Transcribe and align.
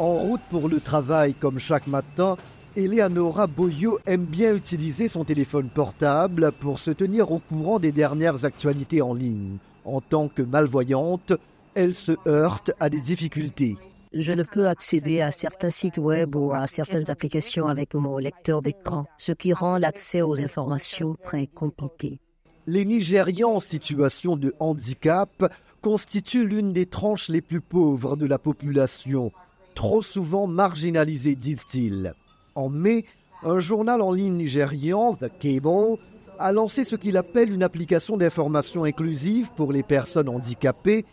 En 0.00 0.14
route 0.14 0.40
pour 0.50 0.68
le 0.68 0.80
travail 0.80 1.34
comme 1.34 1.60
chaque 1.60 1.86
matin, 1.86 2.36
Eleonora 2.76 3.46
Boyo 3.46 4.00
aime 4.06 4.24
bien 4.24 4.52
utiliser 4.52 5.06
son 5.06 5.22
téléphone 5.22 5.68
portable 5.68 6.50
pour 6.50 6.80
se 6.80 6.90
tenir 6.90 7.30
au 7.30 7.38
courant 7.38 7.78
des 7.78 7.92
dernières 7.92 8.44
actualités 8.44 9.02
en 9.02 9.14
ligne. 9.14 9.58
En 9.84 10.00
tant 10.00 10.26
que 10.26 10.42
malvoyante, 10.42 11.32
elle 11.74 11.94
se 11.94 12.12
heurte 12.26 12.72
à 12.80 12.90
des 12.90 13.00
difficultés. 13.00 13.76
Je 14.12 14.32
ne 14.32 14.42
peux 14.42 14.66
accéder 14.66 15.20
à 15.20 15.30
certains 15.30 15.70
sites 15.70 15.98
web 15.98 16.34
ou 16.34 16.52
à 16.52 16.66
certaines 16.66 17.08
applications 17.08 17.68
avec 17.68 17.94
mon 17.94 18.18
lecteur 18.18 18.62
d'écran, 18.62 19.06
ce 19.16 19.30
qui 19.30 19.52
rend 19.52 19.78
l'accès 19.78 20.22
aux 20.22 20.40
informations 20.40 21.16
très 21.22 21.46
compliqué. 21.46 22.18
Les 22.66 22.84
Nigérians 22.84 23.56
en 23.56 23.60
situation 23.60 24.36
de 24.36 24.54
handicap 24.58 25.52
constituent 25.82 26.46
l'une 26.48 26.72
des 26.72 26.86
tranches 26.86 27.28
les 27.28 27.42
plus 27.42 27.60
pauvres 27.60 28.16
de 28.16 28.26
la 28.26 28.38
population, 28.38 29.30
trop 29.74 30.02
souvent 30.02 30.46
marginalisés, 30.46 31.36
disent-ils. 31.36 32.14
En 32.54 32.68
mai, 32.68 33.04
un 33.42 33.60
journal 33.60 34.00
en 34.00 34.12
ligne 34.12 34.36
nigérian, 34.36 35.14
The 35.14 35.30
Cable, 35.38 35.98
a 36.38 36.52
lancé 36.52 36.84
ce 36.84 36.96
qu'il 36.96 37.16
appelle 37.16 37.52
une 37.52 37.62
application 37.62 38.16
d'information 38.16 38.84
inclusive 38.84 39.50
pour 39.56 39.72
les 39.72 39.82
personnes 39.82 40.28
handicapées. 40.28 41.04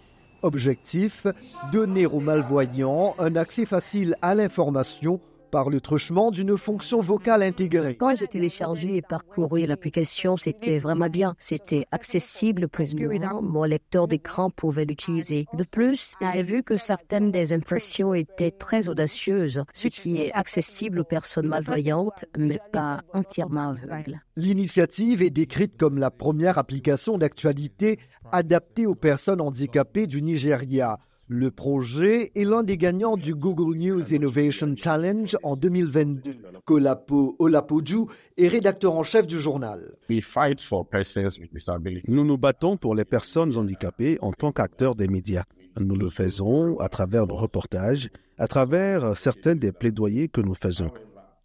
Objectif, 0.43 1.27
donner 1.71 2.07
aux 2.07 2.19
malvoyants 2.19 3.15
un 3.19 3.35
accès 3.35 3.65
facile 3.65 4.15
à 4.21 4.33
l'information 4.33 5.19
par 5.51 5.69
le 5.69 5.81
truchement 5.81 6.31
d'une 6.31 6.57
fonction 6.57 7.01
vocale 7.01 7.43
intégrée. 7.43 7.97
Quand 7.99 8.15
j'ai 8.15 8.27
téléchargé 8.27 8.95
et 8.95 9.01
parcouru 9.01 9.65
l'application, 9.65 10.37
c'était 10.37 10.77
vraiment 10.77 11.09
bien. 11.09 11.35
C'était 11.39 11.85
accessible 11.91 12.67
pour 12.67 12.85
moi. 12.95 13.41
Mon 13.41 13.63
lecteur 13.63 14.07
d'écran 14.07 14.49
pouvait 14.49 14.85
l'utiliser. 14.85 15.45
De 15.53 15.63
plus, 15.63 16.15
j'ai 16.33 16.43
vu 16.43 16.63
que 16.63 16.77
certaines 16.77 17.31
des 17.31 17.53
impressions 17.53 18.13
étaient 18.13 18.51
très 18.51 18.87
audacieuses, 18.87 19.63
ce 19.73 19.87
qui 19.87 20.21
est 20.21 20.31
accessible 20.33 20.99
aux 20.99 21.03
personnes 21.03 21.47
malvoyantes, 21.47 22.25
mais 22.37 22.59
pas 22.71 23.01
entièrement 23.13 23.69
aveugles. 23.69 24.21
L'initiative 24.37 25.21
est 25.21 25.29
décrite 25.29 25.77
comme 25.77 25.97
la 25.97 26.11
première 26.11 26.57
application 26.57 27.17
d'actualité 27.17 27.99
adaptée 28.31 28.85
aux 28.85 28.95
personnes 28.95 29.41
handicapées 29.41 30.07
du 30.07 30.21
Nigeria. 30.21 30.97
Le 31.33 31.49
projet 31.49 32.29
est 32.35 32.43
l'un 32.43 32.61
des 32.61 32.77
gagnants 32.77 33.15
du 33.15 33.33
Google 33.33 33.77
News 33.77 34.13
Innovation 34.13 34.75
Challenge 34.77 35.37
en 35.43 35.55
2022. 35.55 36.35
Kolapo 36.65 37.37
Olapoju 37.39 38.07
est 38.35 38.49
rédacteur 38.49 38.95
en 38.95 39.03
chef 39.03 39.27
du 39.27 39.39
journal. 39.39 39.79
Nous 40.09 42.25
nous 42.25 42.37
battons 42.37 42.75
pour 42.75 42.95
les 42.95 43.05
personnes 43.05 43.55
handicapées 43.55 44.17
en 44.19 44.33
tant 44.33 44.51
qu'acteurs 44.51 44.95
des 44.95 45.07
médias. 45.07 45.45
Nous 45.79 45.95
le 45.95 46.09
faisons 46.09 46.77
à 46.81 46.89
travers 46.89 47.27
nos 47.27 47.37
reportages, 47.37 48.09
à 48.37 48.49
travers 48.49 49.15
certains 49.15 49.55
des 49.55 49.71
plaidoyers 49.71 50.27
que 50.27 50.41
nous 50.41 50.55
faisons. 50.55 50.91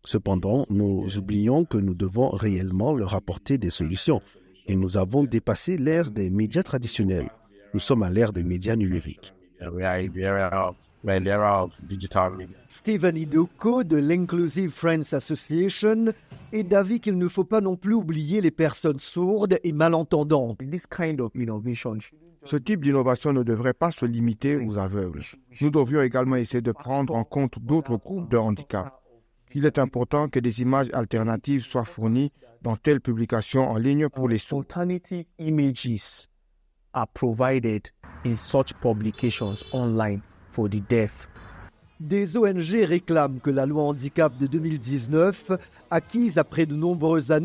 Cependant, 0.02 0.66
nous 0.68 1.16
oublions 1.16 1.64
que 1.64 1.78
nous 1.78 1.94
devons 1.94 2.30
réellement 2.30 2.92
leur 2.92 3.14
apporter 3.14 3.56
des 3.56 3.70
solutions. 3.70 4.20
Et 4.66 4.74
nous 4.74 4.96
avons 4.96 5.22
dépassé 5.22 5.78
l'ère 5.78 6.10
des 6.10 6.28
médias 6.28 6.64
traditionnels. 6.64 7.30
Nous 7.72 7.78
sommes 7.78 8.02
à 8.02 8.10
l'ère 8.10 8.32
des 8.32 8.42
médias 8.42 8.74
numériques. 8.74 9.32
Stephen 12.68 13.16
Idoko 13.16 13.84
de 13.84 13.96
l'Inclusive 13.96 14.70
Friends 14.70 15.12
Association 15.12 16.12
est 16.52 16.62
d'avis 16.62 17.00
qu'il 17.00 17.16
ne 17.18 17.28
faut 17.28 17.44
pas 17.44 17.60
non 17.60 17.76
plus 17.76 17.94
oublier 17.94 18.40
les 18.40 18.50
personnes 18.50 18.98
sourdes 18.98 19.58
et 19.62 19.72
malentendantes. 19.72 20.58
Ce 22.44 22.56
type 22.56 22.82
d'innovation 22.82 23.32
ne 23.32 23.42
devrait 23.42 23.72
pas 23.72 23.90
se 23.90 24.06
limiter 24.06 24.56
aux 24.56 24.78
aveugles. 24.78 25.22
Nous 25.60 25.70
devrions 25.70 26.02
également 26.02 26.36
essayer 26.36 26.60
de 26.60 26.72
prendre 26.72 27.14
en 27.14 27.24
compte 27.24 27.58
d'autres 27.58 27.96
groupes 27.96 28.30
de 28.30 28.36
handicap. 28.36 29.02
Il 29.54 29.64
est 29.64 29.78
important 29.78 30.28
que 30.28 30.38
des 30.38 30.60
images 30.60 30.88
alternatives 30.92 31.64
soient 31.64 31.84
fournies 31.84 32.30
dans 32.62 32.76
telle 32.76 33.00
publication 33.00 33.68
en 33.70 33.78
ligne 33.78 34.08
pour 34.08 34.28
les 34.28 34.38
sourds. 34.38 34.64
In 38.24 38.36
such 38.36 38.72
publications 38.74 39.64
online 39.72 40.20
for 40.52 40.68
the 40.68 40.80
deaf. 40.88 41.28
Des 41.98 42.36
ONG 42.36 42.84
réclament 42.84 43.40
que 43.42 43.48
la 43.48 43.64
loi 43.64 43.82
handicap 43.82 44.36
de 44.38 44.46
2019, 44.46 45.52
acquise 45.90 46.36
après 46.36 46.66
de 46.66 46.74
nombreuses 46.74 47.30
années, 47.30 47.34